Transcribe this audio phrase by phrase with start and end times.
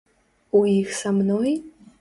[0.59, 1.51] У іх са мной?